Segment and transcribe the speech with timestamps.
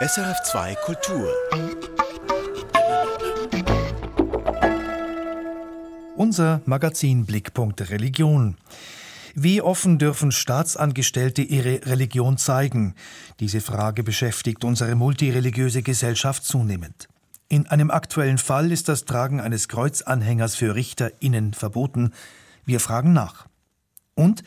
[0.00, 1.28] SRF2 Kultur.
[6.14, 8.56] Unser Magazin Blickpunkt Religion.
[9.34, 12.94] Wie offen dürfen Staatsangestellte ihre Religion zeigen?
[13.40, 17.08] Diese Frage beschäftigt unsere multireligiöse Gesellschaft zunehmend.
[17.48, 22.12] In einem aktuellen Fall ist das Tragen eines Kreuzanhängers für RichterInnen verboten.
[22.64, 23.48] Wir fragen nach.
[24.14, 24.44] Und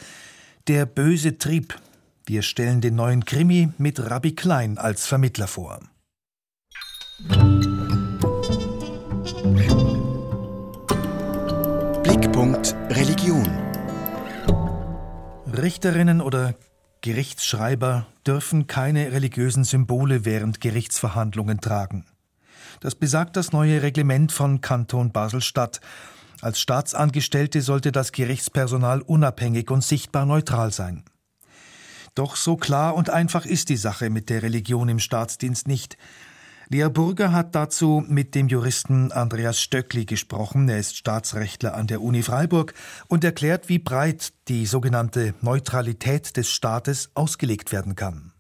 [0.70, 1.78] der böse Trieb.
[2.32, 5.82] Wir stellen den neuen Krimi mit Rabbi Klein als Vermittler vor.
[12.04, 13.50] Blickpunkt Religion.
[15.46, 16.56] Richterinnen oder
[17.02, 22.06] Gerichtsschreiber dürfen keine religiösen Symbole während Gerichtsverhandlungen tragen.
[22.80, 25.82] Das besagt das neue Reglement von Kanton Basel-Stadt.
[26.40, 31.04] Als Staatsangestellte sollte das Gerichtspersonal unabhängig und sichtbar neutral sein.
[32.16, 35.98] Doch so klar und einfach ist die Sache mit der Religion im Staatsdienst nicht.
[36.70, 40.70] Lea Burger hat dazu mit dem Juristen Andreas Stöckli gesprochen.
[40.70, 42.74] Er ist Staatsrechtler an der Uni Freiburg
[43.10, 48.31] und erklärt, wie breit die sogenannte Neutralität des Staates ausgelegt werden kann.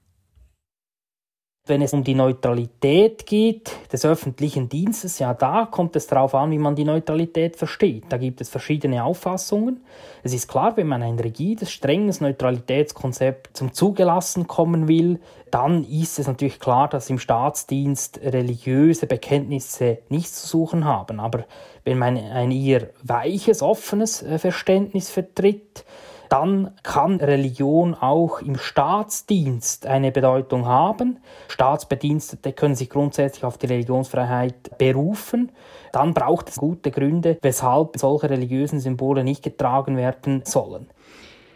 [1.67, 6.49] Wenn es um die Neutralität geht des öffentlichen Dienstes, ja, da kommt es darauf an,
[6.49, 8.05] wie man die Neutralität versteht.
[8.09, 9.83] Da gibt es verschiedene Auffassungen.
[10.23, 15.19] Es ist klar, wenn man ein rigides, strenges Neutralitätskonzept zum Zugelassen kommen will,
[15.51, 21.19] dann ist es natürlich klar, dass im Staatsdienst religiöse Bekenntnisse nichts zu suchen haben.
[21.19, 21.45] Aber
[21.83, 25.85] wenn man ein eher weiches, offenes äh, Verständnis vertritt,
[26.31, 31.17] dann kann Religion auch im Staatsdienst eine Bedeutung haben.
[31.49, 35.51] Staatsbedienstete können sich grundsätzlich auf die Religionsfreiheit berufen.
[35.91, 40.87] Dann braucht es gute Gründe, weshalb solche religiösen Symbole nicht getragen werden sollen.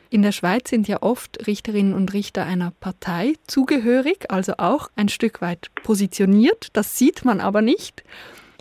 [0.09, 5.07] In der Schweiz sind ja oft Richterinnen und Richter einer Partei zugehörig, also auch ein
[5.07, 6.67] Stück weit positioniert.
[6.73, 8.03] Das sieht man aber nicht.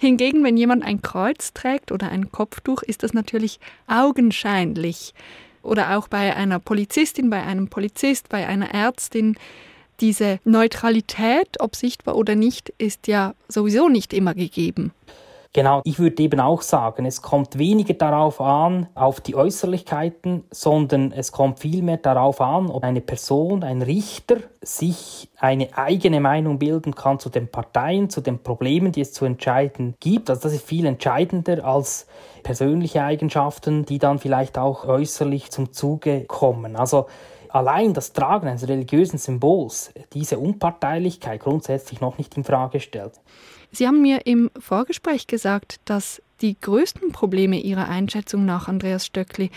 [0.00, 5.12] Hingegen, wenn jemand ein Kreuz trägt oder ein Kopftuch, ist das natürlich augenscheinlich
[5.64, 9.36] oder auch bei einer Polizistin, bei einem Polizist, bei einer Ärztin.
[10.00, 14.92] Diese Neutralität, ob sichtbar oder nicht, ist ja sowieso nicht immer gegeben.
[15.56, 21.12] Genau, ich würde eben auch sagen, es kommt weniger darauf an, auf die Äußerlichkeiten, sondern
[21.12, 26.96] es kommt vielmehr darauf an, ob eine Person, ein Richter sich eine eigene Meinung bilden
[26.96, 30.28] kann zu den Parteien, zu den Problemen, die es zu entscheiden gibt.
[30.28, 32.08] Also das ist viel entscheidender als
[32.42, 36.74] persönliche Eigenschaften, die dann vielleicht auch äußerlich zum Zuge kommen.
[36.74, 37.06] Also
[37.54, 43.12] allein das Tragen eines religiösen Symbols diese Unparteilichkeit grundsätzlich noch nicht in Frage stellt.
[43.70, 49.50] Sie haben mir im Vorgespräch gesagt, dass die größten Probleme Ihrer Einschätzung nach, Andreas Stöckli,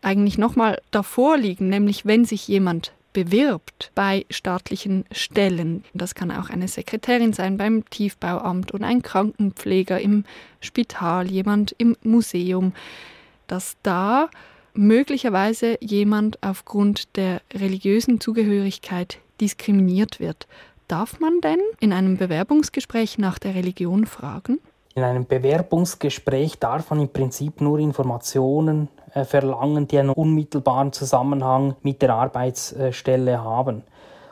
[0.00, 5.84] eigentlich nochmal davor liegen, nämlich wenn sich jemand bewirbt bei staatlichen Stellen.
[5.92, 10.24] Das kann auch eine Sekretärin sein beim Tiefbauamt und ein Krankenpfleger im
[10.60, 12.72] Spital, jemand im Museum,
[13.48, 14.30] dass da
[14.74, 20.46] möglicherweise jemand aufgrund der religiösen Zugehörigkeit diskriminiert wird.
[20.88, 24.58] Darf man denn in einem Bewerbungsgespräch nach der Religion fragen?
[24.94, 31.76] In einem Bewerbungsgespräch darf man im Prinzip nur Informationen äh, verlangen, die einen unmittelbaren Zusammenhang
[31.82, 33.84] mit der Arbeitsstelle haben.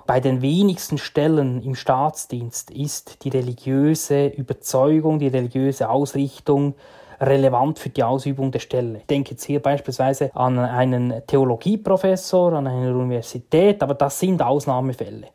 [0.07, 6.75] Bei den wenigsten Stellen im Staatsdienst ist die religiöse Überzeugung, die religiöse Ausrichtung
[7.21, 8.99] relevant für die Ausübung der Stelle.
[8.99, 15.29] Ich denke jetzt hier beispielsweise an einen Theologieprofessor, an eine Universität, aber das sind Ausnahmefälle.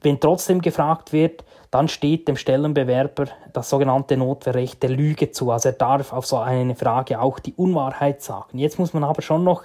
[0.00, 5.50] Wenn trotzdem gefragt wird, dann steht dem Stellenbewerber das sogenannte Notwehrrecht der Lüge zu.
[5.50, 8.58] Also er darf auf so eine Frage auch die Unwahrheit sagen.
[8.58, 9.64] Jetzt muss man aber schon noch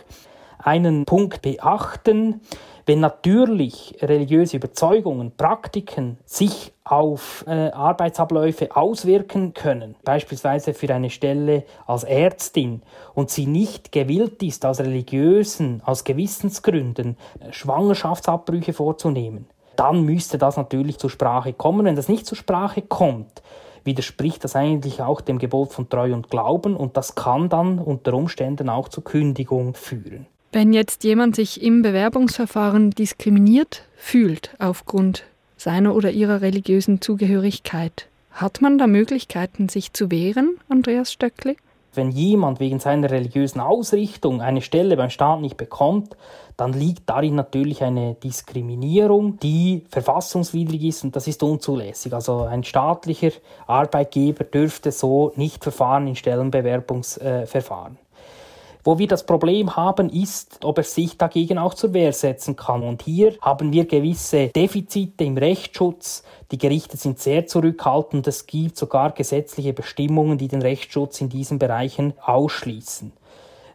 [0.58, 2.42] einen Punkt beachten.
[2.86, 11.64] Wenn natürlich religiöse Überzeugungen, Praktiken sich auf äh, Arbeitsabläufe auswirken können, beispielsweise für eine Stelle
[11.86, 12.82] als Ärztin,
[13.14, 17.18] und sie nicht gewillt ist, aus religiösen, aus Gewissensgründen
[17.52, 21.86] Schwangerschaftsabbrüche vorzunehmen, dann müsste das natürlich zur Sprache kommen.
[21.86, 23.42] Wenn das nicht zur Sprache kommt,
[23.84, 28.14] widerspricht das eigentlich auch dem Gebot von Treu und Glauben und das kann dann unter
[28.14, 30.28] Umständen auch zur Kündigung führen.
[30.54, 35.24] Wenn jetzt jemand sich im Bewerbungsverfahren diskriminiert fühlt aufgrund
[35.56, 41.56] seiner oder ihrer religiösen Zugehörigkeit, hat man da Möglichkeiten, sich zu wehren, Andreas Stöckli?
[41.94, 46.18] Wenn jemand wegen seiner religiösen Ausrichtung eine Stelle beim Staat nicht bekommt,
[46.58, 52.14] dann liegt darin natürlich eine Diskriminierung, die verfassungswidrig ist und das ist unzulässig.
[52.14, 53.32] Also ein staatlicher
[53.68, 58.01] Arbeitgeber dürfte so nicht verfahren in Stellenbewerbungsverfahren.
[58.84, 62.82] Wo wir das Problem haben, ist, ob er sich dagegen auch zur Wehr setzen kann.
[62.82, 66.24] Und hier haben wir gewisse Defizite im Rechtsschutz.
[66.52, 68.28] Die Gerichte sind sehr zurückhaltend.
[68.28, 73.14] Es gibt sogar gesetzliche Bestimmungen, die den Rechtsschutz in diesen Bereichen ausschließen.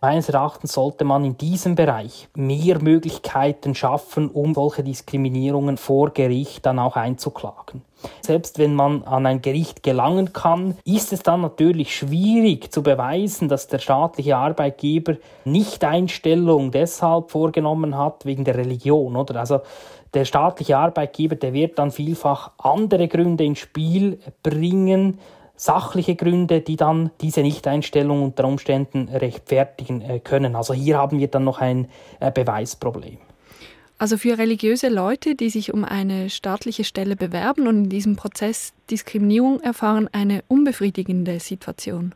[0.06, 6.64] Meines Erachtens sollte man in diesem Bereich mehr Möglichkeiten schaffen, um solche Diskriminierungen vor Gericht
[6.64, 7.82] dann auch einzuklagen.
[8.20, 13.48] Selbst wenn man an ein Gericht gelangen kann, ist es dann natürlich schwierig zu beweisen,
[13.48, 19.40] dass der staatliche Arbeitgeber nicht Einstellung deshalb vorgenommen hat wegen der Religion, oder?
[19.40, 19.58] Also
[20.14, 25.18] der staatliche Arbeitgeber, der wird dann vielfach andere Gründe ins Spiel bringen,
[25.56, 30.54] sachliche Gründe, die dann diese Nichteinstellung unter Umständen rechtfertigen äh, können.
[30.54, 31.88] Also hier haben wir dann noch ein
[32.20, 33.18] äh, Beweisproblem.
[33.98, 38.74] Also für religiöse Leute, die sich um eine staatliche Stelle bewerben und in diesem Prozess
[38.90, 42.14] Diskriminierung erfahren, eine unbefriedigende Situation.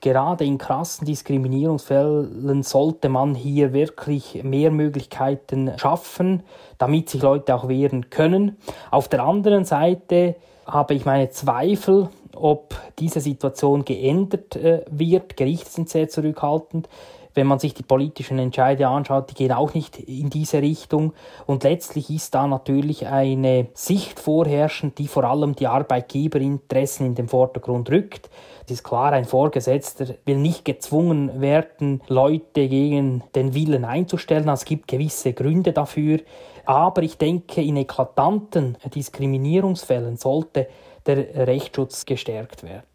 [0.00, 6.42] Gerade in krassen Diskriminierungsfällen sollte man hier wirklich mehr Möglichkeiten schaffen,
[6.78, 8.56] damit sich Leute auch wehren können.
[8.90, 12.08] Auf der anderen Seite habe ich meine Zweifel,
[12.44, 15.38] ob diese Situation geändert äh, wird.
[15.38, 16.90] Gerichte sind sehr zurückhaltend.
[17.32, 21.14] Wenn man sich die politischen Entscheide anschaut, die gehen auch nicht in diese Richtung.
[21.46, 27.28] Und letztlich ist da natürlich eine Sicht vorherrschend, die vor allem die Arbeitgeberinteressen in den
[27.28, 28.28] Vordergrund rückt.
[28.66, 34.50] Es ist klar, ein Vorgesetzter will nicht gezwungen werden, Leute gegen den Willen einzustellen.
[34.50, 36.20] Also es gibt gewisse Gründe dafür.
[36.66, 40.68] Aber ich denke, in eklatanten Diskriminierungsfällen sollte
[41.06, 42.86] der Rechtsschutz gestärkt werden.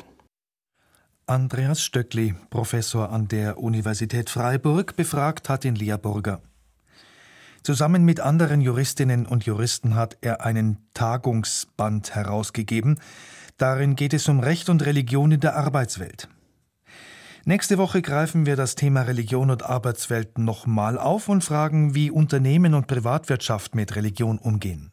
[1.27, 6.42] Andreas Stöckli, Professor an der Universität Freiburg, befragt hat in Leerburger.
[7.62, 13.00] Zusammen mit anderen Juristinnen und Juristen hat er einen Tagungsband herausgegeben.
[13.57, 16.30] Darin geht es um Recht und Religion in der Arbeitswelt.
[17.50, 22.75] Nächste Woche greifen wir das Thema Religion und Arbeitswelt nochmal auf und fragen, wie Unternehmen
[22.75, 24.92] und Privatwirtschaft mit Religion umgehen.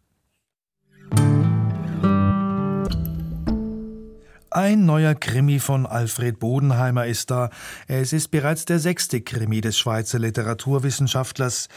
[4.50, 7.50] Ein neuer Krimi von Alfred Bodenheimer ist da.
[7.88, 11.69] Es ist bereits der sechste Krimi des Schweizer Literaturwissenschaftlers.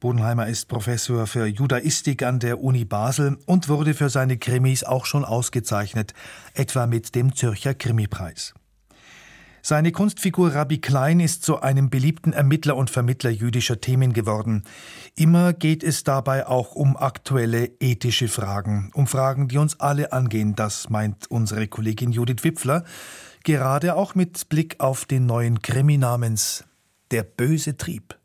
[0.00, 5.04] Bodenheimer ist Professor für Judaistik an der Uni Basel und wurde für seine Krimis auch
[5.04, 6.14] schon ausgezeichnet,
[6.54, 8.54] etwa mit dem Zürcher Krimipreis.
[9.64, 14.64] Seine Kunstfigur Rabbi Klein ist zu einem beliebten Ermittler und Vermittler jüdischer Themen geworden.
[15.14, 20.56] Immer geht es dabei auch um aktuelle ethische Fragen, um Fragen, die uns alle angehen,
[20.56, 22.84] das meint unsere Kollegin Judith Wipfler,
[23.44, 26.64] gerade auch mit Blick auf den neuen Krimi namens
[27.12, 28.18] Der böse Trieb.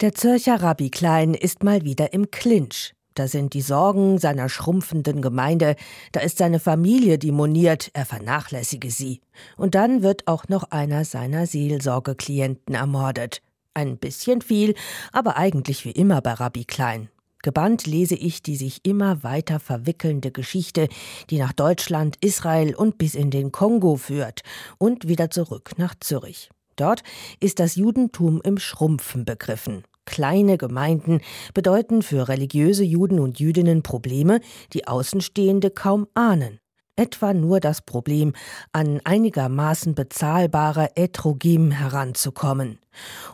[0.00, 2.95] Der Zürcher Rabbi Klein ist mal wieder im Clinch.
[3.16, 5.76] Da sind die Sorgen seiner schrumpfenden Gemeinde,
[6.12, 9.22] da ist seine Familie, die moniert, er vernachlässige sie.
[9.56, 13.40] Und dann wird auch noch einer seiner Seelsorgeklienten ermordet.
[13.72, 14.74] Ein bisschen viel,
[15.12, 17.08] aber eigentlich wie immer bei Rabbi Klein.
[17.42, 20.88] Gebannt lese ich die sich immer weiter verwickelnde Geschichte,
[21.30, 24.42] die nach Deutschland, Israel und bis in den Kongo führt
[24.76, 26.50] und wieder zurück nach Zürich.
[26.76, 27.02] Dort
[27.40, 29.84] ist das Judentum im Schrumpfen begriffen.
[30.06, 31.20] Kleine Gemeinden
[31.52, 34.40] bedeuten für religiöse Juden und Jüdinnen Probleme,
[34.72, 36.60] die Außenstehende kaum ahnen.
[36.98, 38.32] Etwa nur das Problem,
[38.72, 42.78] an einigermaßen bezahlbare Etrogim heranzukommen.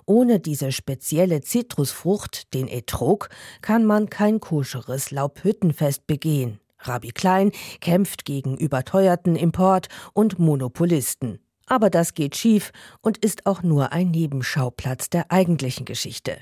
[0.04, 3.28] Ohne diese spezielle Zitrusfrucht, den Etrog,
[3.60, 6.58] kann man kein koscheres Laubhüttenfest begehen.
[6.80, 11.38] Rabbi Klein kämpft gegen überteuerten Import und Monopolisten.
[11.66, 16.38] Aber das geht schief und ist auch nur ein Nebenschauplatz der eigentlichen Geschichte.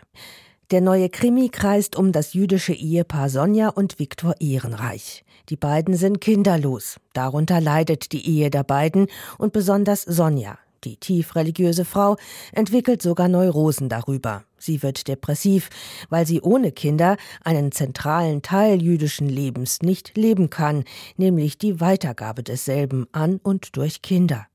[0.71, 5.25] Der neue Krimi kreist um das jüdische Ehepaar Sonja und Viktor Ehrenreich.
[5.49, 7.01] Die beiden sind kinderlos.
[7.13, 10.59] Darunter leidet die Ehe der beiden und besonders Sonja.
[10.85, 12.17] Die tief religiöse Frau
[12.53, 14.45] entwickelt sogar Neurosen darüber.
[14.59, 15.69] Sie wird depressiv,
[16.09, 20.85] weil sie ohne Kinder einen zentralen Teil jüdischen Lebens nicht leben kann,
[21.17, 24.47] nämlich die Weitergabe desselben an und durch Kinder.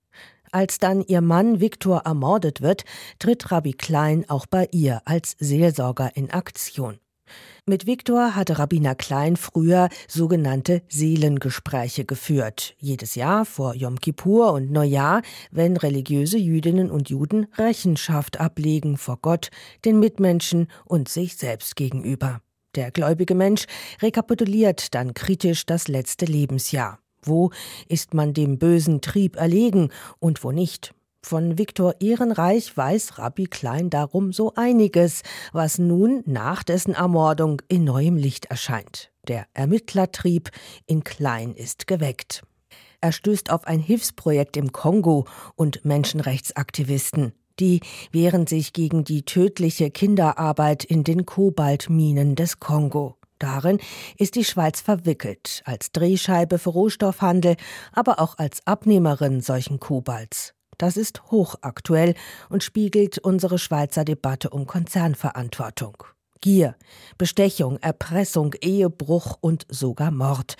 [0.55, 2.85] Als dann ihr Mann Viktor ermordet wird,
[3.19, 6.97] tritt Rabbi Klein auch bei ihr als Seelsorger in Aktion.
[7.65, 12.73] Mit Viktor hatte Rabbiner Klein früher sogenannte Seelengespräche geführt.
[12.77, 19.17] Jedes Jahr vor Yom Kippur und Neujahr, wenn religiöse Jüdinnen und Juden Rechenschaft ablegen vor
[19.21, 19.49] Gott,
[19.83, 22.39] den Mitmenschen und sich selbst gegenüber.
[22.75, 23.65] Der gläubige Mensch
[24.01, 26.99] rekapituliert dann kritisch das letzte Lebensjahr.
[27.25, 27.51] Wo
[27.87, 29.89] ist man dem bösen Trieb erlegen
[30.19, 30.93] und wo nicht?
[31.21, 37.83] Von Viktor Ehrenreich weiß Rabbi Klein darum so einiges, was nun nach dessen Ermordung in
[37.83, 39.11] neuem Licht erscheint.
[39.27, 40.51] Der Ermittlertrieb
[40.85, 42.43] in Klein ist geweckt.
[43.01, 47.33] Er stößt auf ein Hilfsprojekt im Kongo und Menschenrechtsaktivisten.
[47.59, 47.79] Die
[48.11, 53.15] wehren sich gegen die tödliche Kinderarbeit in den Kobaltminen des Kongo.
[53.39, 53.79] Darin
[54.17, 57.57] ist die Schweiz verwickelt, als Drehscheibe für Rohstoffhandel,
[57.91, 60.53] aber auch als Abnehmerin solchen Kobalts.
[60.77, 62.15] Das ist hochaktuell
[62.49, 66.03] und spiegelt unsere Schweizer Debatte um Konzernverantwortung.
[66.45, 66.75] Gier,
[67.17, 70.57] Bestechung, Erpressung, Ehebruch und sogar Mord.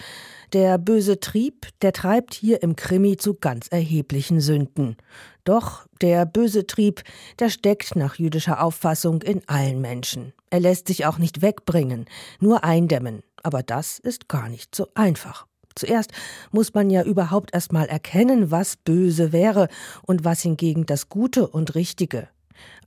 [0.51, 4.97] Der böse Trieb, der treibt hier im Krimi zu ganz erheblichen Sünden.
[5.43, 7.03] Doch der böse Trieb,
[7.37, 10.33] der steckt nach jüdischer Auffassung in allen Menschen.
[10.49, 12.05] Er lässt sich auch nicht wegbringen,
[12.39, 13.21] nur eindämmen.
[13.43, 15.45] Aber das ist gar nicht so einfach.
[15.75, 16.13] Zuerst
[16.49, 19.67] muss man ja überhaupt erst mal erkennen, was böse wäre
[20.01, 22.27] und was hingegen das Gute und Richtige.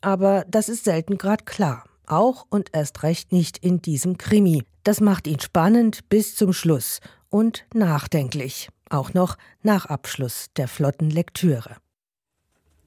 [0.00, 1.84] Aber das ist selten grad klar.
[2.08, 4.64] Auch und erst recht nicht in diesem Krimi.
[4.82, 8.70] Das macht ihn spannend bis zum Schluss und nachdenklich.
[8.88, 11.76] Auch noch nach Abschluss der flotten Lektüre.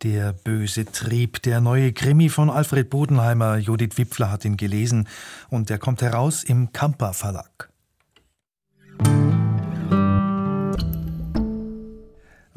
[0.02, 3.58] Der böse Trieb, der neue Krimi von Alfred Bodenheimer.
[3.58, 5.08] Judith Wipfler hat ihn gelesen
[5.50, 7.71] und er kommt heraus im Kamper Verlag.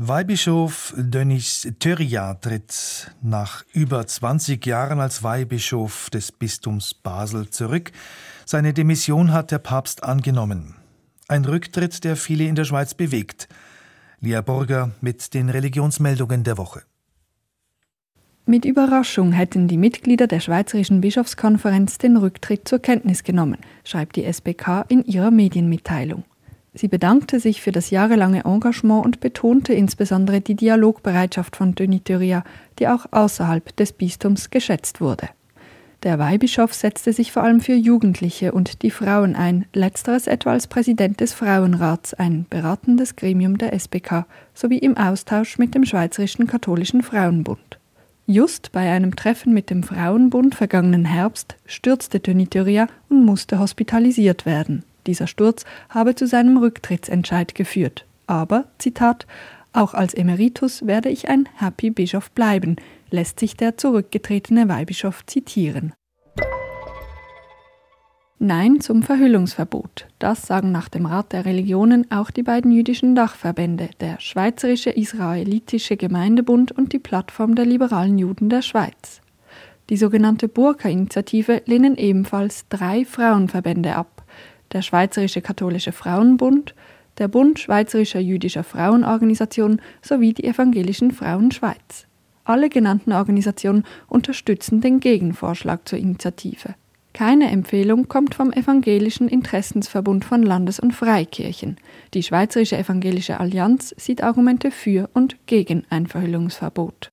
[0.07, 7.91] Weihbischof Dönis Töria tritt nach über 20 Jahren als Weihbischof des Bistums Basel zurück.
[8.45, 10.75] Seine Demission hat der Papst angenommen.
[11.27, 13.49] Ein Rücktritt, der viele in der Schweiz bewegt.
[14.21, 16.83] Lia Borger mit den Religionsmeldungen der Woche.
[18.45, 24.31] Mit Überraschung hätten die Mitglieder der Schweizerischen Bischofskonferenz den Rücktritt zur Kenntnis genommen, schreibt die
[24.31, 26.25] SBK in ihrer Medienmitteilung.
[26.75, 32.43] Sie bedankte sich für das jahrelange Engagement und betonte insbesondere die Dialogbereitschaft von Dönitüria,
[32.81, 35.29] die auch außerhalb des Bistums geschätzt wurde.
[36.03, 40.67] Der Weihbischof setzte sich vor allem für Jugendliche und die Frauen ein, letzteres etwa als
[40.67, 47.03] Präsident des Frauenrats, ein beratendes Gremium der SBK, sowie im Austausch mit dem Schweizerischen Katholischen
[47.03, 47.79] Frauenbund.
[48.27, 54.85] Just bei einem Treffen mit dem Frauenbund vergangenen Herbst stürzte Dönitüria und musste hospitalisiert werden.
[55.07, 58.07] Dieser Sturz habe zu seinem Rücktrittsentscheid geführt.
[58.27, 59.27] Aber, Zitat,
[59.73, 62.77] auch als Emeritus werde ich ein Happy Bischof bleiben,
[63.11, 65.93] lässt sich der zurückgetretene Weihbischof zitieren.
[68.39, 70.07] Nein zum Verhüllungsverbot.
[70.19, 75.97] Das sagen nach dem Rat der Religionen auch die beiden jüdischen Dachverbände, der Schweizerische Israelitische
[75.97, 79.23] Gemeindebund und die Plattform der liberalen Juden der Schweiz.
[79.91, 84.14] Die sogenannte Burka-Initiative lehnen ebenfalls drei Frauenverbände ab
[84.75, 86.75] der Schweizerische Katholische Frauenbund,
[87.19, 92.07] der Bund Schweizerischer Jüdischer Frauenorganisationen sowie die Evangelischen Frauen Schweiz.
[92.45, 96.75] Alle genannten Organisationen unterstützen den Gegenvorschlag zur Initiative.
[97.15, 101.77] Keine Empfehlung kommt vom Evangelischen Interessensverbund von Landes- und Freikirchen.
[102.13, 107.11] Die Schweizerische Evangelische Allianz sieht Argumente für und gegen ein Verhüllungsverbot.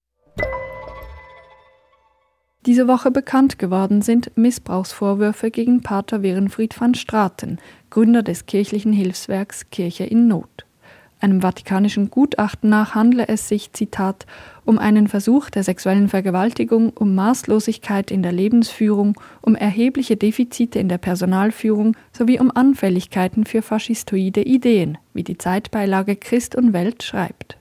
[2.68, 7.58] Diese Woche bekannt geworden sind Missbrauchsvorwürfe gegen Pater Werenfried van Straten,
[7.90, 10.68] Gründer des kirchlichen Hilfswerks Kirche in Not.
[11.20, 14.28] Einem vatikanischen Gutachten nach handle es sich, Zitat,
[14.64, 20.88] um einen Versuch der sexuellen Vergewaltigung, um Maßlosigkeit in der Lebensführung, um erhebliche Defizite in
[20.88, 27.58] der Personalführung sowie um Anfälligkeiten für faschistoide Ideen, wie die Zeitbeilage Christ und Welt schreibt.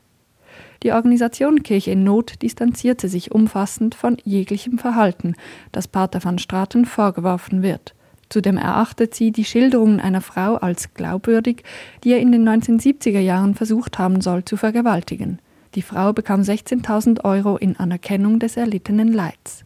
[0.83, 5.35] Die Organisation Kirche in Not distanzierte sich umfassend von jeglichem Verhalten,
[5.73, 7.95] das Pater van Straten vorgeworfen wird.
[8.31, 11.65] Zudem erachtet sie die Schilderungen einer Frau als glaubwürdig,
[12.05, 15.41] die er in den 1970er Jahren versucht haben soll zu vergewaltigen.
[15.75, 19.65] Die Frau bekam 16.000 Euro in Anerkennung des erlittenen Leids.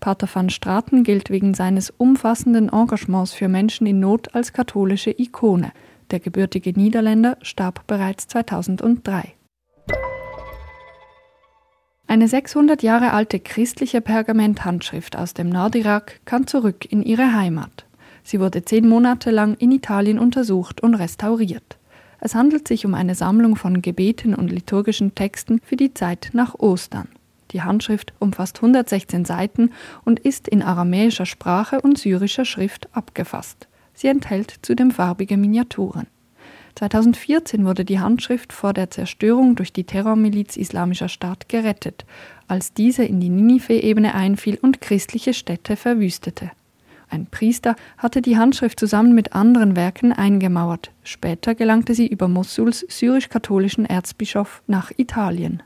[0.00, 5.72] Pater van Straten gilt wegen seines umfassenden Engagements für Menschen in Not als katholische Ikone.
[6.10, 9.34] Der gebürtige Niederländer starb bereits 2003.
[12.06, 17.86] Eine 600 Jahre alte christliche Pergamenthandschrift aus dem Nordirak kann zurück in ihre Heimat.
[18.22, 21.78] Sie wurde zehn Monate lang in Italien untersucht und restauriert.
[22.20, 26.54] Es handelt sich um eine Sammlung von Gebeten und liturgischen Texten für die Zeit nach
[26.54, 27.08] Ostern.
[27.52, 29.70] Die Handschrift umfasst 116 Seiten
[30.04, 33.68] und ist in aramäischer Sprache und syrischer Schrift abgefasst.
[33.94, 36.06] Sie enthält zudem farbige Miniaturen.
[36.74, 42.04] 2014 wurde die Handschrift vor der Zerstörung durch die Terrormiliz Islamischer Staat gerettet,
[42.48, 46.50] als diese in die Ninive-Ebene einfiel und christliche Städte verwüstete.
[47.10, 50.90] Ein Priester hatte die Handschrift zusammen mit anderen Werken eingemauert.
[51.04, 55.62] Später gelangte sie über Mossuls syrisch-katholischen Erzbischof nach Italien.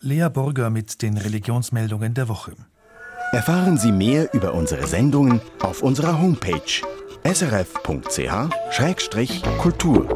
[0.00, 2.52] Lea Burger mit den Religionsmeldungen der Woche.
[3.32, 6.82] Erfahren Sie mehr über unsere Sendungen auf unserer Homepage
[7.34, 10.06] srf.ch-kultur.